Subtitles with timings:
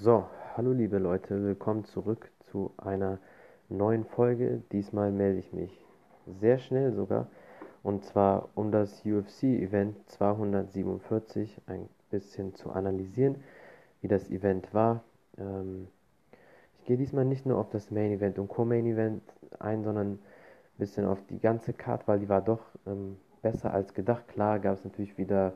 [0.00, 0.24] So,
[0.56, 3.18] hallo liebe Leute, willkommen zurück zu einer
[3.68, 4.60] neuen Folge.
[4.72, 5.86] Diesmal melde ich mich
[6.40, 7.28] sehr schnell sogar
[7.84, 13.36] und zwar um das UFC-Event 247 ein bisschen zu analysieren,
[14.00, 15.04] wie das Event war.
[15.38, 15.86] Ähm,
[16.78, 19.22] ich gehe diesmal nicht nur auf das Main Event und Co-Main Event
[19.60, 20.18] ein, sondern ein
[20.76, 24.26] bisschen auf die ganze Card, weil die war doch ähm, besser als gedacht.
[24.26, 25.52] Klar gab es natürlich wieder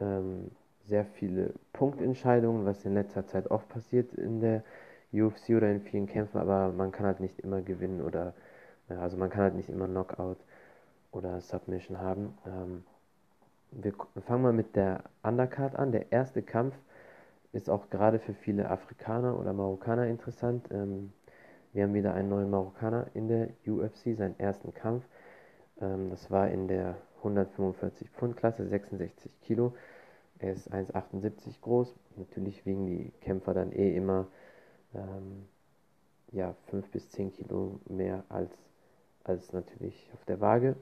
[0.00, 0.50] ähm,
[0.88, 4.64] sehr viele Punktentscheidungen, was in letzter Zeit oft passiert in der
[5.12, 8.34] UFC oder in vielen Kämpfen, aber man kann halt nicht immer gewinnen oder
[8.88, 10.38] also man kann halt nicht immer Knockout
[11.12, 12.36] oder Submission haben.
[12.46, 12.84] Ähm,
[13.70, 13.92] wir
[14.26, 15.92] fangen mal mit der Undercard an.
[15.92, 16.74] Der erste Kampf
[17.52, 20.66] ist auch gerade für viele Afrikaner oder Marokkaner interessant.
[20.70, 21.12] Ähm,
[21.72, 25.04] wir haben wieder einen neuen Marokkaner in der UFC, seinen ersten Kampf.
[25.80, 29.74] Ähm, das war in der 145 Pfund Klasse, 66 Kilo.
[30.40, 31.94] Er ist 1,78 groß.
[32.16, 34.28] Natürlich wiegen die Kämpfer dann eh immer
[34.94, 35.46] ähm,
[36.32, 38.52] ja, 5 bis 10 Kilo mehr als,
[39.24, 40.76] als natürlich auf der Waage.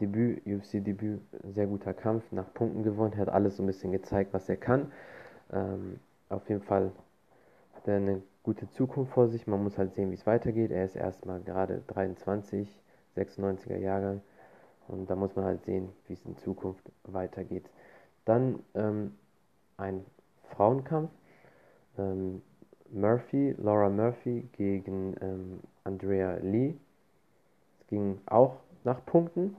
[0.00, 1.20] Debüt, UFC-Debüt,
[1.54, 4.90] sehr guter Kampf, nach Punkten gewonnen, hat alles so ein bisschen gezeigt, was er kann.
[5.52, 6.92] Ähm, auf jeden Fall
[7.74, 9.46] hat er eine gute Zukunft vor sich.
[9.46, 10.70] Man muss halt sehen, wie es weitergeht.
[10.70, 12.68] Er ist erstmal gerade 23,
[13.16, 14.22] 96er Jahrgang.
[14.88, 17.68] Und da muss man halt sehen, wie es in Zukunft weitergeht.
[18.30, 19.14] Dann ähm,
[19.76, 20.04] ein
[20.50, 21.10] Frauenkampf.
[21.98, 22.42] Ähm,
[22.92, 26.76] Murphy, Laura Murphy gegen ähm, Andrea Lee.
[27.80, 29.56] Es ging auch nach Punkten.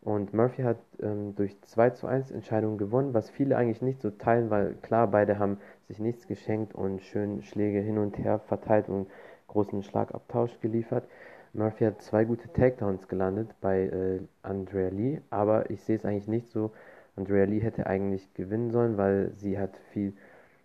[0.00, 4.08] Und Murphy hat ähm, durch 2 zu 1 Entscheidungen gewonnen, was viele eigentlich nicht so
[4.08, 8.88] teilen, weil klar, beide haben sich nichts geschenkt und schön Schläge hin und her verteilt
[8.88, 9.06] und
[9.48, 11.04] großen Schlagabtausch geliefert.
[11.52, 16.28] Murphy hat zwei gute Takedowns gelandet bei äh, Andrea Lee, aber ich sehe es eigentlich
[16.28, 16.70] nicht so.
[17.18, 20.12] Andrea Lee hätte eigentlich gewinnen sollen, weil sie hat viel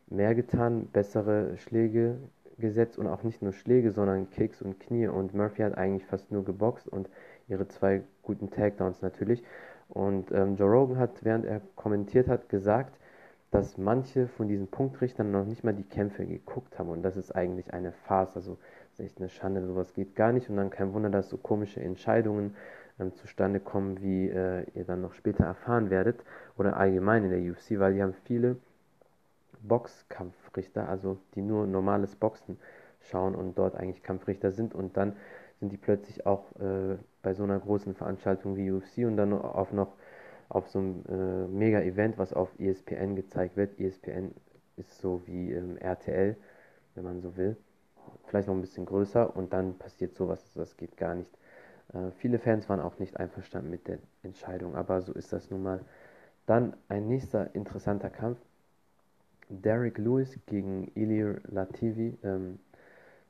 [0.07, 2.17] mehr getan, bessere Schläge
[2.59, 5.07] gesetzt und auch nicht nur Schläge, sondern Kicks und Knie.
[5.07, 7.09] Und Murphy hat eigentlich fast nur geboxt und
[7.47, 9.43] ihre zwei guten Takedowns natürlich.
[9.89, 12.99] Und ähm, Joe Rogan hat, während er kommentiert hat, gesagt,
[13.49, 16.89] dass manche von diesen Punktrichtern noch nicht mal die Kämpfe geguckt haben.
[16.89, 18.35] Und das ist eigentlich eine Farce.
[18.35, 18.57] Also
[18.91, 20.51] das ist echt eine Schande, sowas geht gar nicht.
[20.51, 22.55] Und dann kein Wunder, dass so komische Entscheidungen
[22.99, 26.23] ähm, zustande kommen, wie äh, ihr dann noch später erfahren werdet.
[26.57, 28.57] Oder allgemein in der UFC, weil die haben viele
[29.61, 32.57] Boxkampfrichter, also die nur normales Boxen
[32.99, 35.15] schauen und dort eigentlich Kampfrichter sind und dann
[35.59, 39.71] sind die plötzlich auch äh, bei so einer großen Veranstaltung wie UFC und dann auf
[39.71, 39.93] noch
[40.49, 43.79] auf so einem äh, Mega-Event, was auf ESPN gezeigt wird.
[43.79, 44.35] ESPN
[44.75, 46.35] ist so wie ähm, RTL,
[46.95, 47.57] wenn man so will.
[48.25, 51.31] Vielleicht noch ein bisschen größer und dann passiert sowas, das geht gar nicht.
[51.93, 55.63] Äh, viele Fans waren auch nicht einverstanden mit der Entscheidung, aber so ist das nun
[55.63, 55.79] mal.
[56.45, 58.39] Dann ein nächster interessanter Kampf.
[59.49, 62.17] Derek Lewis gegen Ilir Lativi.
[62.23, 62.59] Ähm,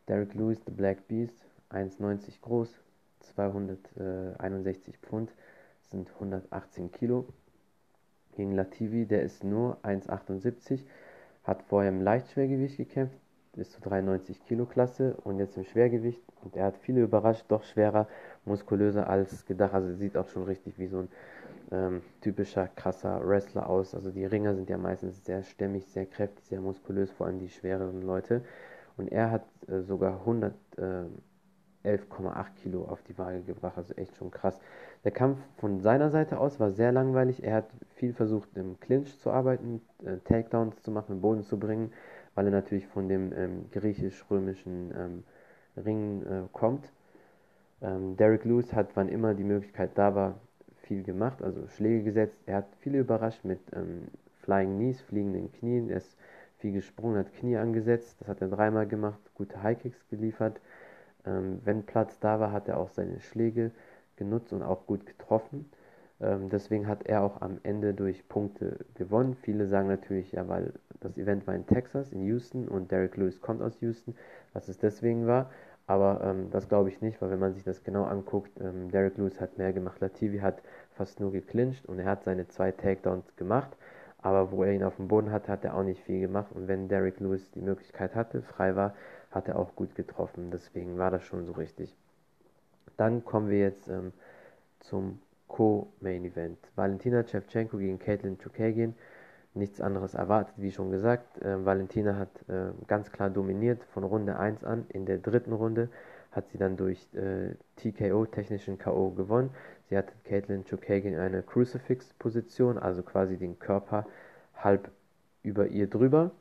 [0.08, 2.78] Derek Lewis, The Black Beast, 1,90 groß,
[3.22, 5.32] 261 Pfund,
[5.90, 7.26] sind 118 Kilo.
[8.36, 10.82] Gegen Lativi, der ist nur 1,78,
[11.44, 13.18] hat vorher im Leichtschwergewicht gekämpft,
[13.56, 16.22] bis zur 93 Kilo Klasse und jetzt im Schwergewicht.
[16.44, 18.08] Und er hat viele überrascht, doch schwerer,
[18.46, 19.74] muskulöser als gedacht.
[19.74, 21.10] Also sieht auch schon richtig wie so ein
[21.72, 23.96] ähm, typischer krasser Wrestler aus.
[23.96, 27.50] Also die Ringer sind ja meistens sehr stämmig, sehr kräftig, sehr muskulös, vor allem die
[27.50, 28.42] schwereren Leute.
[28.98, 30.78] Und er hat äh, sogar 111,8
[31.84, 31.98] äh,
[32.62, 34.60] Kilo auf die Waage gebracht, also echt schon krass.
[35.04, 37.44] Der Kampf von seiner Seite aus war sehr langweilig.
[37.44, 41.60] Er hat viel versucht, im Clinch zu arbeiten, äh, Takedowns zu machen, im Boden zu
[41.60, 41.92] bringen,
[42.36, 45.24] weil er natürlich von dem ähm, griechisch-römischen ähm,
[45.78, 46.92] Ring äh, kommt.
[47.82, 50.36] Ähm, Derek Lewis hat, wann immer die Möglichkeit da war,
[50.84, 52.38] viel gemacht, also Schläge gesetzt.
[52.46, 54.08] Er hat viele überrascht mit ähm,
[54.42, 55.90] Flying Knees, fliegenden Knien.
[55.90, 56.18] Er ist
[56.58, 58.18] viel gesprungen, hat Knie angesetzt.
[58.20, 60.60] Das hat er dreimal gemacht, gute High Kicks geliefert.
[61.26, 63.72] Ähm, wenn Platz da war, hat er auch seine Schläge
[64.16, 65.70] genutzt und auch gut getroffen.
[66.24, 69.36] Ähm, deswegen hat er auch am Ende durch Punkte gewonnen.
[69.36, 73.42] Viele sagen natürlich, ja, weil das Event war in Texas, in Houston und Derek Lewis
[73.42, 74.16] kommt aus Houston,
[74.54, 75.50] dass es deswegen war.
[75.86, 79.18] Aber ähm, das glaube ich nicht, weil wenn man sich das genau anguckt, ähm, Derek
[79.18, 80.00] Lewis hat mehr gemacht.
[80.00, 80.62] Lativi hat
[80.92, 83.76] fast nur geclincht und er hat seine zwei Takedowns gemacht.
[84.22, 86.48] Aber wo er ihn auf dem Boden hatte, hat er auch nicht viel gemacht.
[86.54, 88.94] Und wenn Derek Lewis die Möglichkeit hatte, frei war,
[89.32, 90.52] hat er auch gut getroffen.
[90.52, 91.94] Deswegen war das schon so richtig.
[92.96, 94.14] Dann kommen wir jetzt ähm,
[94.80, 95.20] zum
[95.54, 96.58] Co-Main Event.
[96.76, 98.96] Valentina Shevchenko gegen Caitlin Chukagin
[99.54, 101.40] nichts anderes erwartet, wie schon gesagt.
[101.44, 104.86] Äh, Valentina hat äh, ganz klar dominiert von Runde 1 an.
[104.90, 105.90] In der dritten Runde
[106.32, 109.12] hat sie dann durch äh, TKO, technischen K.O.
[109.12, 109.52] gewonnen.
[109.90, 114.08] Sie hatte Caitlin Chukagin in eine Crucifix-Position, also quasi den Körper
[114.56, 114.90] halb
[115.44, 116.32] über ihr drüber.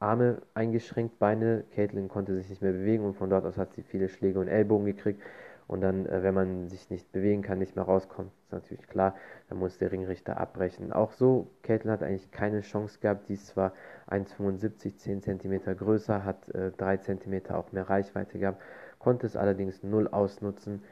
[0.00, 1.64] Arme eingeschränkt, Beine.
[1.74, 4.48] Caitlin konnte sich nicht mehr bewegen und von dort aus hat sie viele Schläge und
[4.48, 5.20] Ellbogen gekriegt.
[5.66, 9.14] Und dann, äh, wenn man sich nicht bewegen kann, nicht mehr rauskommt, ist natürlich klar,
[9.48, 10.92] dann muss der Ringrichter abbrechen.
[10.92, 13.28] Auch so, Caitlin hat eigentlich keine Chance gehabt.
[13.28, 13.72] Die ist zwar
[14.08, 18.60] 1,75, 10 cm größer, hat äh, 3 cm auch mehr Reichweite gehabt,
[18.98, 20.82] konnte es allerdings null ausnutzen.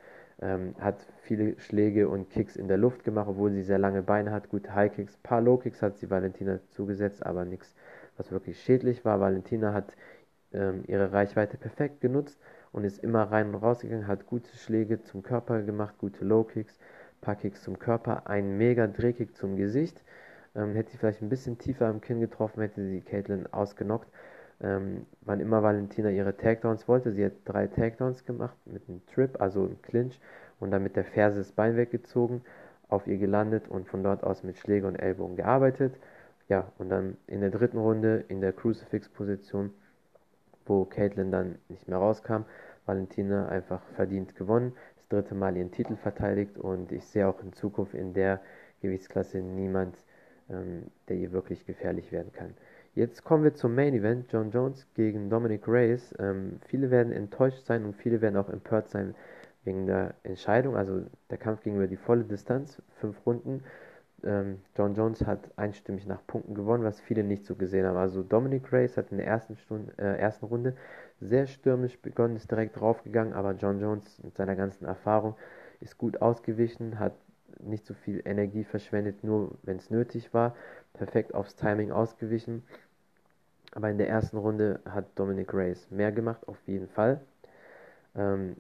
[0.41, 4.33] Ähm, hat viele Schläge und Kicks in der Luft gemacht, obwohl sie sehr lange Beine
[4.33, 4.49] hat.
[4.49, 7.77] Gute High Kicks, paar Low Kicks hat sie Valentina zugesetzt, aber nichts,
[8.17, 9.21] was wirklich schädlich war.
[9.21, 9.95] Valentina hat
[10.53, 12.41] ähm, ihre Reichweite perfekt genutzt
[12.73, 16.79] und ist immer rein und rausgegangen, hat gute Schläge zum Körper gemacht, gute Low Kicks,
[17.21, 20.03] paar Kicks zum Körper, ein mega Drehkick zum Gesicht.
[20.55, 24.09] Ähm, hätte sie vielleicht ein bisschen tiefer am Kinn getroffen, hätte sie Caitlin ausgenockt.
[24.61, 29.41] Ähm, wann immer Valentina ihre Takedowns wollte, sie hat drei Takedowns gemacht mit einem Trip,
[29.41, 30.21] also einem Clinch
[30.61, 32.43] und dann mit der Ferse das Bein weggezogen,
[32.89, 35.95] auf ihr gelandet und von dort aus mit Schläge und Ellbogen gearbeitet.
[36.49, 39.71] Ja, und dann in der dritten Runde in der Crucifix-Position
[40.67, 42.45] wo Caitlin dann nicht mehr rauskam.
[42.87, 47.53] Valentina einfach verdient gewonnen, das dritte Mal ihren Titel verteidigt und ich sehe auch in
[47.53, 48.41] Zukunft in der
[48.81, 49.97] Gewichtsklasse niemand,
[50.51, 52.55] ähm, der ihr wirklich gefährlich werden kann.
[52.95, 56.15] Jetzt kommen wir zum Main Event, John Jones gegen Dominic Reyes.
[56.19, 59.15] Ähm, viele werden enttäuscht sein und viele werden auch empört sein
[59.65, 60.77] wegen der Entscheidung.
[60.77, 63.63] Also der Kampf ging über die volle Distanz, fünf Runden
[64.25, 67.97] ähm, John Jones hat einstimmig nach Punkten gewonnen, was viele nicht so gesehen haben.
[67.97, 70.77] Also Dominic Reyes hat in der ersten, Stunde, äh, ersten Runde
[71.21, 75.37] sehr stürmisch begonnen, ist direkt draufgegangen, aber John Jones mit seiner ganzen Erfahrung
[75.81, 77.15] ist gut ausgewichen, hat
[77.61, 80.55] nicht so viel Energie verschwendet, nur wenn es nötig war,
[80.95, 82.63] perfekt aufs Timing ausgewichen.
[83.75, 87.21] Aber in der ersten Runde hat Dominic Reyes mehr gemacht, auf jeden Fall.
[88.15, 88.57] Ähm,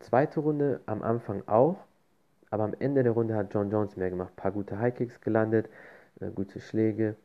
[0.00, 1.76] zweite Runde am Anfang auch,
[2.50, 4.32] aber am Ende der Runde hat John Jones mehr gemacht.
[4.32, 5.68] Ein paar gute High-Kicks gelandet,
[6.20, 7.16] äh, gute Schläge,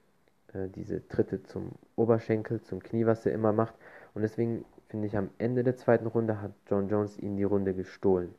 [0.53, 3.75] äh, diese Tritte zum Oberschenkel, zum Knie, was er immer macht.
[4.13, 7.73] Und deswegen finde ich, am Ende der zweiten Runde hat John Jones ihn die Runde
[7.73, 8.33] gestohlen.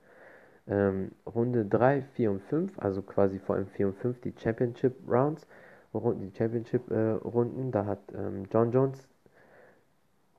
[0.69, 4.95] Ähm, Runde 3, 4 und 5, also quasi vor allem 4 und 5, die Championship
[5.09, 5.47] Rounds,
[5.95, 9.09] die Championship äh, Runden, da hat ähm, John Jones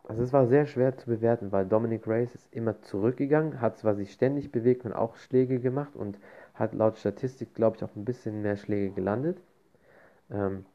[0.04, 3.96] also es war sehr schwer zu bewerten, weil Dominic Reyes ist immer zurückgegangen, hat zwar
[3.96, 6.18] sich ständig bewegt und auch Schläge gemacht und
[6.54, 9.38] hat laut Statistik, glaube ich, auch ein bisschen mehr Schläge gelandet.
[10.32, 10.66] Ähm,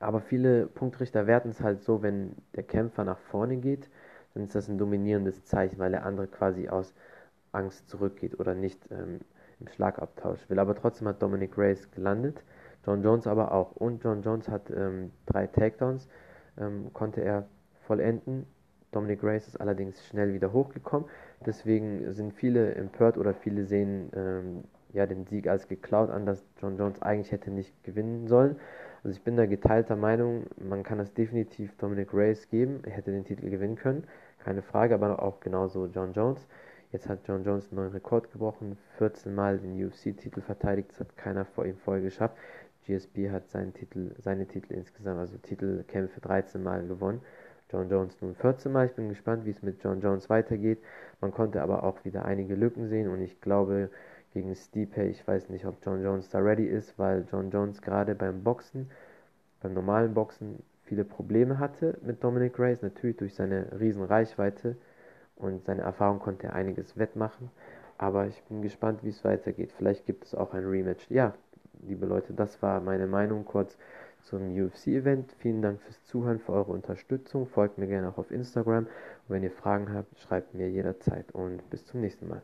[0.00, 3.88] aber viele Punktrichter werten es halt so, wenn der Kämpfer nach vorne geht,
[4.34, 6.94] dann ist das ein dominierendes Zeichen, weil der andere quasi aus
[7.52, 9.20] Angst zurückgeht oder nicht ähm,
[9.60, 10.58] im Schlagabtausch will.
[10.58, 12.42] Aber trotzdem hat Dominic Reyes gelandet,
[12.84, 13.72] John Jones aber auch.
[13.72, 16.08] Und John Jones hat ähm, drei Takedowns,
[16.58, 17.46] ähm, konnte er
[17.86, 18.46] vollenden.
[18.92, 21.08] Dominic Reyes ist allerdings schnell wieder hochgekommen.
[21.44, 26.44] Deswegen sind viele empört oder viele sehen ähm, ja, den Sieg als geklaut an, dass
[26.60, 28.56] John Jones eigentlich hätte nicht gewinnen sollen.
[29.02, 32.80] Also ich bin da geteilter Meinung, man kann das definitiv Dominic Reyes geben.
[32.84, 34.04] Er hätte den Titel gewinnen können,
[34.38, 36.46] keine Frage, aber auch genauso John Jones.
[36.92, 41.16] Jetzt hat John Jones einen neuen Rekord gebrochen, 14 Mal den UFC-Titel verteidigt, das hat
[41.16, 42.36] keiner vor ihm vorher geschafft.
[42.86, 47.20] GSP hat seinen Titel, seine Titel insgesamt, also Titelkämpfe 13 Mal gewonnen.
[47.74, 48.86] John Jones nun 14 Mal.
[48.86, 50.78] Ich bin gespannt, wie es mit John Jones weitergeht.
[51.20, 53.90] Man konnte aber auch wieder einige Lücken sehen und ich glaube,
[54.32, 58.14] gegen Stipe, ich weiß nicht, ob John Jones da ready ist, weil John Jones gerade
[58.14, 58.90] beim Boxen,
[59.60, 62.80] beim normalen Boxen, viele Probleme hatte mit Dominic Reyes.
[62.80, 64.76] Natürlich durch seine riesen Reichweite
[65.34, 67.50] und seine Erfahrung konnte er einiges wettmachen.
[67.98, 69.72] Aber ich bin gespannt, wie es weitergeht.
[69.72, 71.10] Vielleicht gibt es auch ein Rematch.
[71.10, 71.34] Ja,
[71.82, 73.76] liebe Leute, das war meine Meinung kurz
[74.24, 75.32] zum UFC-Event.
[75.38, 77.46] Vielen Dank fürs Zuhören, für eure Unterstützung.
[77.46, 78.84] Folgt mir gerne auch auf Instagram.
[78.84, 78.90] Und
[79.28, 82.42] wenn ihr Fragen habt, schreibt mir jederzeit und bis zum nächsten Mal.